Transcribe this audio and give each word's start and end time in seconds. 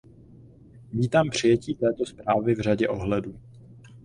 Vítám 0.93 1.29
přijetí 1.29 1.75
této 1.75 2.05
zprávy 2.05 2.53
v 2.55 2.59
řadě 2.59 2.87
ohledů. 2.87 3.39